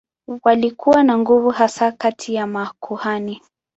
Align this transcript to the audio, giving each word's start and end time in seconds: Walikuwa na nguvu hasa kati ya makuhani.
Walikuwa 0.43 1.03
na 1.03 1.17
nguvu 1.17 1.49
hasa 1.49 1.91
kati 1.91 2.33
ya 2.33 2.47
makuhani. 2.47 3.41